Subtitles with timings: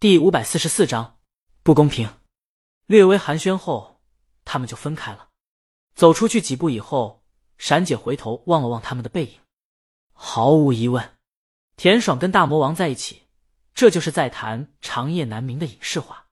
[0.00, 1.18] 第五百四十四章
[1.62, 2.08] 不公平。
[2.86, 4.00] 略微寒暄后，
[4.46, 5.28] 他们就分开了。
[5.94, 7.22] 走出去几步以后，
[7.58, 9.38] 闪姐回头望了望他们的背影，
[10.14, 11.18] 毫无疑问，
[11.76, 13.24] 田爽跟大魔王在一起，
[13.74, 16.28] 这就是在谈长夜难明的影视化。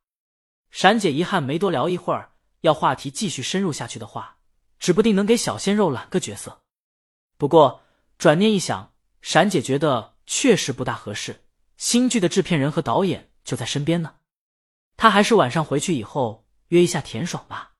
[0.71, 2.33] 闪姐遗憾没多聊一会儿，
[2.63, 4.39] 要话题继续深入下去的话，
[4.79, 6.63] 指不定能给小鲜肉揽个角色。
[7.37, 7.83] 不过
[8.17, 11.45] 转念一想，闪姐觉得确实不大合适。
[11.77, 14.17] 新剧的制片人和导演就在身边呢，
[14.99, 17.73] 他还是晚上回去以后约一下田爽吧。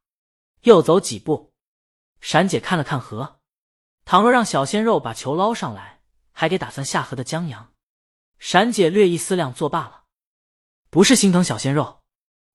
[0.63, 1.53] 又走几步，
[2.23, 3.41] 闪姐看了看河，
[4.07, 6.01] 倘若让小鲜肉把球捞上来，
[6.33, 7.75] 还得打算下河的江阳。
[8.39, 10.05] 闪姐略一思量，作罢了。
[10.89, 12.01] 不是心疼小鲜肉，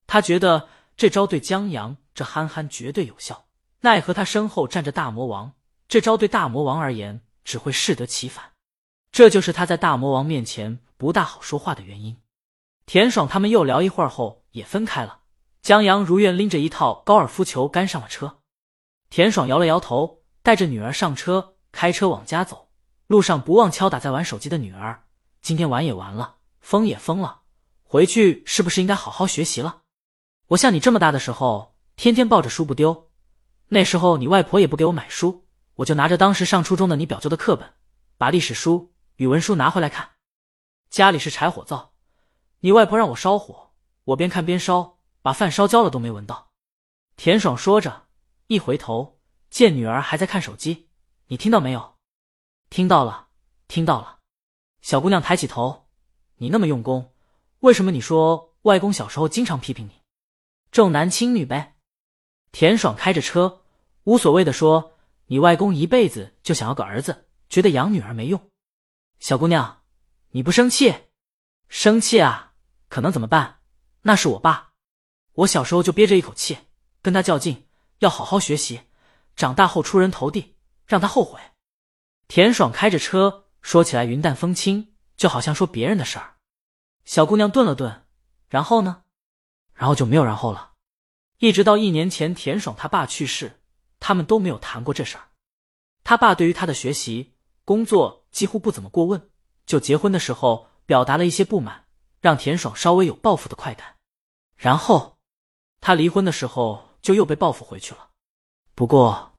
[0.08, 3.46] 她觉得这招对江阳这憨憨绝对有效。
[3.82, 5.52] 奈何他身后站着大魔王。
[5.86, 8.54] 这招对大魔王而言只会适得其反，
[9.12, 12.20] 这就是他在大魔王面前不大好说话的原因。
[12.86, 15.20] 田爽他们又聊一会儿后也分开了。
[15.62, 18.38] 江阳如愿拎着一套高尔夫球杆上了车，
[19.08, 22.68] 田爽摇了摇头，带着女儿上车，开车往家走。
[23.06, 25.04] 路上不忘敲打在玩手机的女儿
[25.40, 27.42] ：“今天玩也玩了，疯也疯了，
[27.82, 29.82] 回去是不是应该好好学习了？
[30.48, 33.10] 我像你这么大的时候，天天抱着书不丢，
[33.68, 35.46] 那时候你外婆也不给我买书。”
[35.76, 37.72] 我就拿着当时上初中的你表舅的课本，
[38.16, 40.10] 把历史书、语文书拿回来看。
[40.88, 41.93] 家里是柴火灶，
[42.64, 46.50] 你外婆让我烧火，我边看边烧，把饭烧焦了都没闻到。
[47.14, 48.06] 田爽说着，
[48.46, 50.88] 一回头见女儿还在看手机，
[51.26, 51.96] 你听到没有？
[52.70, 53.28] 听到了，
[53.68, 54.20] 听到了。
[54.80, 55.90] 小姑娘抬起头，
[56.36, 57.12] 你那么用功，
[57.58, 60.00] 为什么你说外公小时候经常批评你，
[60.70, 61.76] 重男轻女呗？
[62.50, 63.60] 田爽开着车，
[64.04, 64.92] 无所谓的说。
[65.26, 68.50] 你外公一辈子就想要个儿子，觉得养女儿没用。
[69.20, 69.82] 小姑娘，
[70.30, 70.94] 你不生气？
[71.68, 72.52] 生气啊？
[72.94, 73.58] 可能怎么办？
[74.02, 74.74] 那是我爸，
[75.32, 76.58] 我小时候就憋着一口气
[77.02, 77.66] 跟他较劲，
[77.98, 78.82] 要好好学习，
[79.34, 80.54] 长大后出人头地，
[80.86, 81.40] 让他后悔。
[82.28, 86.36] 田爽开着车，说起来云淡风轻，就好像说别人的事儿。
[87.04, 88.04] 小姑娘顿了顿，
[88.48, 89.02] 然后呢？
[89.72, 90.74] 然后就没有然后了，
[91.38, 93.60] 一直到一年前田爽他爸去世。
[93.98, 95.30] 他们都没有谈过这事儿。
[96.04, 97.34] 他爸对于他的学习、
[97.64, 99.30] 工作几乎不怎么过问，
[99.66, 101.83] 就结婚的时候表达了一些不满，
[102.24, 103.96] 让田爽稍微有报复的快感。
[104.56, 105.18] 然后
[105.82, 108.12] 他离婚的时候就又被报复回去了。
[108.74, 109.34] 不过，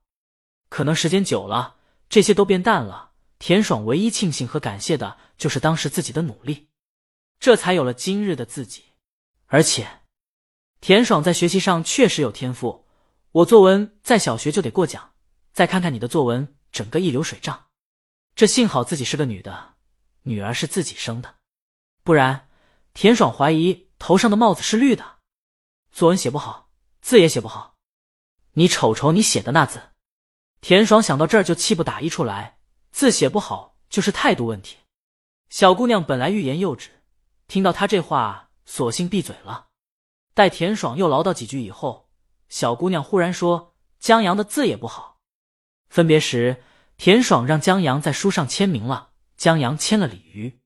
[0.70, 3.14] 可能时间久了，这些都变淡了。
[3.40, 6.70] 田爽唯一庆幸和感谢的就是当时自己的努力，
[7.40, 8.84] 这才有了今日的自己。
[9.48, 10.02] 而且，
[10.80, 12.86] 田爽在学习上确实有天赋。
[13.32, 15.14] 我作文在小学就得过奖，
[15.54, 17.66] 再看看你的作文，整个一流水账。
[18.36, 19.74] 这幸好自己是个女的，
[20.22, 21.38] 女儿是自己生的，
[22.04, 22.48] 不然
[22.96, 25.18] 田爽怀疑头上的帽子是绿的。
[25.92, 27.76] 作文写不好，字也写不好，
[28.54, 29.92] 你瞅瞅你写的那字。
[30.62, 32.58] 田爽想到这儿就气不打一处来，
[32.94, 34.78] 字写不好就是态度问题。
[35.50, 37.04] 小姑娘本来欲言又止，
[37.48, 39.68] 听到他这话，索性闭嘴了。
[40.34, 42.10] 待田爽又唠叨几句以后。
[42.48, 45.20] 小姑娘忽然说：“江阳的字也不好。”
[45.90, 46.64] 分别时，
[46.96, 50.62] 田爽让江阳在书上签名了，江阳签了鲤鱼。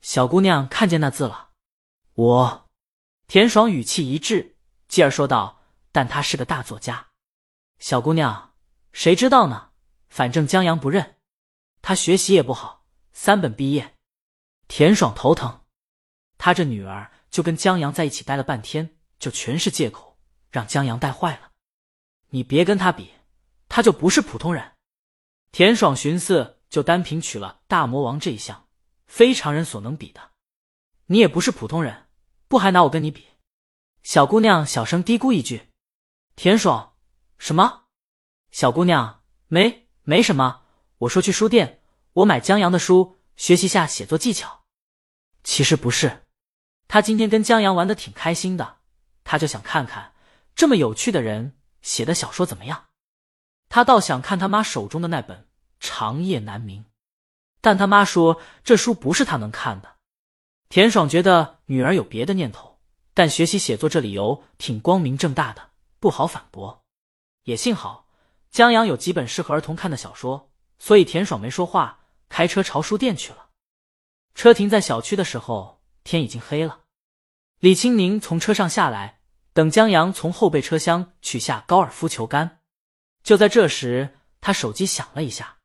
[0.00, 1.45] 小姑娘看见那字了，
[2.16, 2.66] 我。
[3.26, 4.56] 田爽语气一滞，
[4.88, 5.62] 继而说道
[5.92, 7.08] ：“但他是个大作家。”
[7.78, 8.54] 小姑娘，
[8.92, 9.70] 谁知道呢？
[10.08, 11.16] 反正江阳不认，
[11.82, 13.96] 他学习也不好，三本毕业。
[14.66, 15.66] 田爽头疼，
[16.38, 20.18] 他这女儿就跟江阳在一起待了半天，就全是借口。
[20.50, 21.50] 让江阳带坏了，
[22.30, 23.12] 你别跟他比，
[23.68, 24.72] 他就不是普通人。
[25.52, 28.68] 田爽寻思，就单凭娶了大魔王这一项，
[29.06, 30.30] 非常人所能比的。
[31.06, 32.05] 你也不是普通人，
[32.48, 33.26] 不还拿我跟你比？
[34.02, 35.70] 小姑娘小声嘀咕一句
[36.36, 36.94] ：“田爽，
[37.38, 37.86] 什么？”
[38.52, 40.62] 小姑娘没没什么，
[40.98, 44.64] 我说去书店，我买江阳的书，学习下写作技巧。
[45.42, 46.24] 其实不是，
[46.86, 48.78] 他今天跟江阳玩的挺开心的，
[49.24, 50.14] 他就想看看。
[50.54, 52.86] 这么有趣的人写的小说怎么样？
[53.68, 55.38] 他倒想看他妈手中的那本
[55.80, 56.82] 《长夜难明》，
[57.60, 59.95] 但他妈说这书不是他能看的。
[60.68, 62.78] 田爽觉得女儿有别的念头，
[63.14, 65.70] 但学习写作这理由挺光明正大的，
[66.00, 66.84] 不好反驳。
[67.44, 68.08] 也幸好
[68.50, 73.50] 江阳有几本适合儿童看的小说，所以田爽没说话，开车朝书店去了。
[74.34, 76.80] 车停在小区的时候，天已经黑了。
[77.60, 79.14] 李青宁从车上下来。
[79.52, 82.60] 等江阳从后备车厢取下高尔夫球杆，
[83.22, 85.60] 就在这时，他手机响了一下。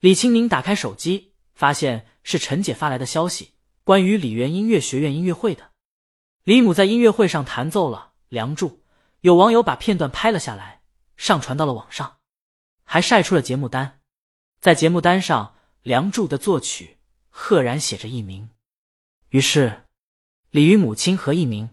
[0.00, 3.53] 李青宁打开手机，发现是陈姐发来的消息，
[3.84, 5.72] 关于李园音乐学院音乐会的。
[6.42, 8.68] 李母在音乐会上弹奏了《梁祝》，
[9.20, 10.80] 有网友把片段拍了下来，
[11.18, 12.16] 上传到了网上，
[12.84, 14.00] 还晒出了节目单。
[14.58, 16.96] 在节目单上，《梁祝》的作曲
[17.28, 18.48] 赫然写着艺名，
[19.28, 19.84] 于是
[20.48, 21.68] 李鱼母亲和艺名。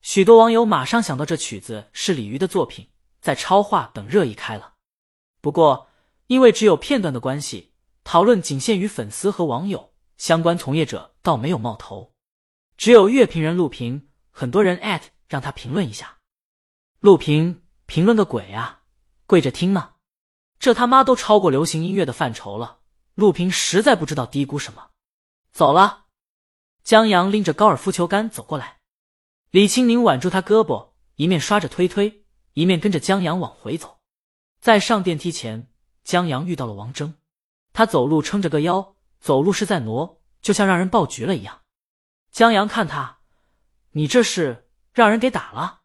[0.00, 2.88] 许多网友马上想到这曲子是李鱼的作品，
[3.20, 4.76] 在超话等热议开了。
[5.42, 5.90] 不过，
[6.28, 7.72] 因为只有片段的关系，
[8.04, 12.14] 讨论仅限于粉丝和网友，相关从业者倒没有冒头。
[12.76, 16.18] 只有乐评人录评，很多人艾特让他评论一下。
[17.00, 18.82] 录评评论个鬼啊！
[19.26, 19.94] 跪着听呢？
[20.58, 22.80] 这他妈都超过流行音乐的范畴了。
[23.14, 24.90] 陆平实在不知道低估什么。
[25.52, 26.06] 走了。
[26.82, 28.80] 江阳拎着高尔夫球杆走过来。
[29.50, 34.00] 李青宁挽住他胳膊，一面刷着推推，一面跟着江阳往回走。
[34.60, 35.70] 在上电梯前，
[36.04, 37.14] 江阳遇到了王峥，
[37.72, 38.95] 他走路撑着个腰，
[39.26, 41.62] 走路是在挪，就像让人爆菊了一样。
[42.30, 43.18] 江阳看他，
[43.90, 45.80] 你这是让人给打了？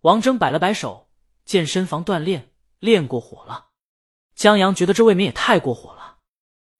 [0.00, 1.10] 王峥摆了摆手，
[1.44, 3.66] 健身房锻炼练过火了。
[4.34, 6.20] 江阳觉得这未免也太过火了。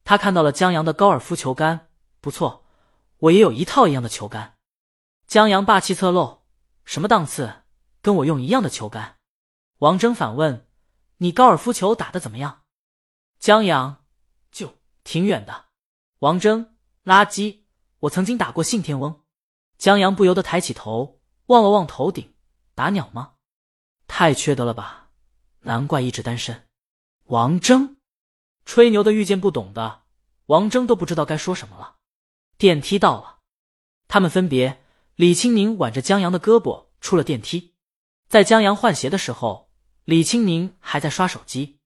[0.03, 1.91] 他看到了江阳的高尔夫球杆，
[2.23, 2.65] 不错，
[3.19, 4.57] 我也有一套一样的球杆。
[5.27, 6.47] 江阳霸气侧漏，
[6.87, 7.65] 什么档次？
[8.01, 9.19] 跟我用一样的球杆。
[9.81, 10.67] 王峥反问
[11.21, 12.63] ：“你高尔夫球打的怎么样？”
[13.39, 14.07] 江阳
[14.51, 15.67] 就挺远的。
[16.21, 17.61] 王峥垃圾，
[18.01, 19.23] 我曾经打过信天翁。
[19.79, 22.35] 江阳不由得抬起头望了望头顶，
[22.75, 23.37] 打鸟吗？
[24.07, 25.09] 太缺德了吧！
[25.61, 26.69] 难怪一直单身。
[27.25, 27.97] 王峥
[28.67, 30.03] 吹牛的遇见不懂的，
[30.45, 31.97] 王峥都不知道该说什么了。
[32.59, 33.39] 电梯到了，
[34.07, 34.85] 他们分别。
[35.15, 37.75] 李青宁挽着江阳的胳膊出了电梯，
[38.29, 39.71] 在江阳换鞋的时候，
[40.05, 41.81] 李青宁还在刷手机。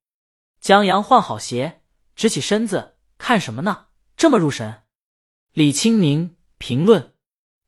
[0.60, 1.82] 江阳换好鞋，
[2.16, 3.86] 直起身子，看什么呢？
[4.24, 4.84] 这么入神。
[5.52, 7.12] 李青宁评论：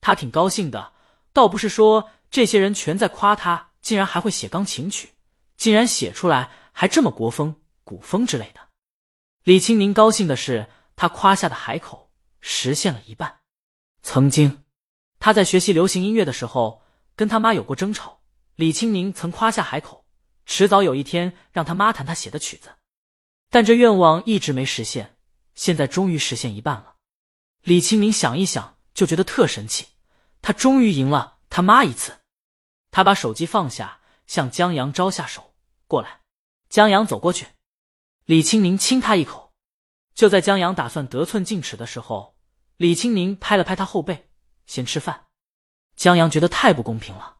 [0.01, 0.95] 他挺高兴的，
[1.35, 5.11] 倒不是说这些人全在夸他，竟然还会写钢琴曲，
[5.59, 8.61] 竟然写出来还这么国风、古风之类的。
[9.45, 12.11] 李青宁高兴的是，他夸下的海口
[12.41, 13.41] 实现了一半。
[14.01, 14.65] 曾经。
[15.19, 16.81] 他在学习流行音乐的时候，
[17.15, 18.23] 跟他妈有过争吵。
[18.55, 20.07] 李青宁曾夸下海口，
[20.47, 22.71] 迟早有一天让他妈弹他写的曲子，
[23.51, 25.16] 但这愿望一直没实现。
[25.57, 26.95] 现在终于实现一半了。
[27.63, 29.89] 李青宁想一想，就觉得特神奇，
[30.41, 32.21] 他终于赢了他妈一次。
[32.93, 35.55] 他把手机放下，向江阳招下手
[35.89, 36.21] 过来。
[36.69, 37.49] 江阳走过去，
[38.25, 39.53] 李青宁亲他一口。
[40.15, 42.37] 就在江阳打算得寸进尺的时候，
[42.77, 44.31] 李青宁拍了拍他后背。
[44.67, 45.27] 先吃饭，
[45.95, 47.36] 江阳觉得太不公平了。